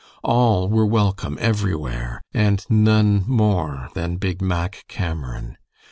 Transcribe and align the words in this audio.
All 0.23 0.67
were 0.67 0.83
welcome 0.87 1.37
everywhere, 1.39 2.23
and 2.33 2.65
none 2.71 3.23
more 3.27 3.89
than 3.93 4.15
Big 4.15 4.41
Mack 4.41 4.83
Cameron. 4.87 5.59